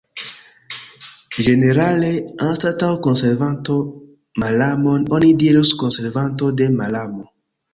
Ĝenerale, 1.47 2.09
anstataŭ 2.47 2.89
konservanto 3.09 3.77
malamon, 4.45 5.07
oni 5.19 5.33
dirus 5.45 5.75
konservanto 5.85 6.51
de 6.63 6.73
malamo. 6.83 7.25